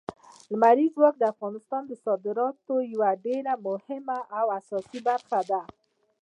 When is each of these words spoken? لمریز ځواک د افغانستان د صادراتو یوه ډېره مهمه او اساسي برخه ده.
لمریز 0.51 0.91
ځواک 0.95 1.15
د 1.19 1.23
افغانستان 1.33 1.81
د 1.87 1.91
صادراتو 2.05 2.75
یوه 2.93 3.09
ډېره 3.25 3.53
مهمه 3.67 4.19
او 4.37 4.45
اساسي 4.59 4.99
برخه 5.07 5.39
ده. 5.49 5.61